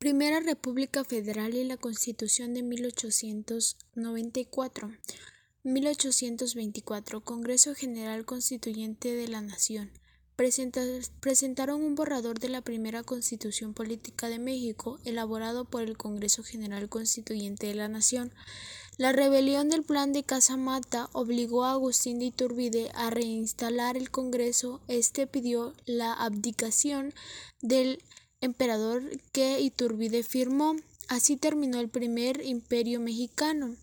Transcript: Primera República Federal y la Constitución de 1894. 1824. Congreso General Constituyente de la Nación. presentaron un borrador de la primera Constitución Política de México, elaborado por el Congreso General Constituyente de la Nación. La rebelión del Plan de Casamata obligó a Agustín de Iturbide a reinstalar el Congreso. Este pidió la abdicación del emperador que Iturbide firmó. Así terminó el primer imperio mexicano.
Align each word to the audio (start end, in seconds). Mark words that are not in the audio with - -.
Primera 0.00 0.40
República 0.40 1.04
Federal 1.04 1.54
y 1.54 1.62
la 1.62 1.76
Constitución 1.76 2.54
de 2.54 2.62
1894. 2.62 4.90
1824. 5.62 7.20
Congreso 7.20 7.74
General 7.74 8.24
Constituyente 8.24 9.14
de 9.14 9.28
la 9.28 9.42
Nación. 9.42 9.90
presentaron 10.36 11.82
un 11.82 11.96
borrador 11.96 12.38
de 12.38 12.48
la 12.48 12.62
primera 12.62 13.02
Constitución 13.02 13.74
Política 13.74 14.30
de 14.30 14.38
México, 14.38 14.98
elaborado 15.04 15.66
por 15.66 15.82
el 15.82 15.98
Congreso 15.98 16.42
General 16.42 16.88
Constituyente 16.88 17.66
de 17.66 17.74
la 17.74 17.88
Nación. 17.88 18.32
La 18.96 19.12
rebelión 19.12 19.68
del 19.68 19.82
Plan 19.82 20.14
de 20.14 20.22
Casamata 20.22 21.10
obligó 21.12 21.66
a 21.66 21.72
Agustín 21.72 22.20
de 22.20 22.24
Iturbide 22.24 22.90
a 22.94 23.10
reinstalar 23.10 23.98
el 23.98 24.10
Congreso. 24.10 24.80
Este 24.88 25.26
pidió 25.26 25.74
la 25.84 26.14
abdicación 26.14 27.12
del 27.60 28.02
emperador 28.40 29.02
que 29.32 29.60
Iturbide 29.60 30.22
firmó. 30.22 30.76
Así 31.08 31.36
terminó 31.36 31.80
el 31.80 31.88
primer 31.88 32.44
imperio 32.44 33.00
mexicano. 33.00 33.74